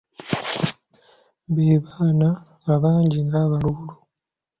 Be 1.53 1.65
baana 1.85 2.29
abangi 2.73 3.19
nga 3.27 3.41
balalu. 3.49 3.91